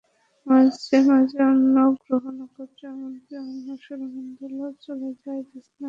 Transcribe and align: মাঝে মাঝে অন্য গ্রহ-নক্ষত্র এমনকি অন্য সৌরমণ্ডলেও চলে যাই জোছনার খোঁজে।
মাঝে 0.45 0.97
মাঝে 1.09 1.39
অন্য 1.51 1.75
গ্রহ-নক্ষত্র 2.01 2.81
এমনকি 2.91 3.33
অন্য 3.43 3.67
সৌরমণ্ডলেও 3.83 4.69
চলে 4.83 5.09
যাই 5.15 5.39
জোছনার 5.41 5.67
খোঁজে। 5.67 5.69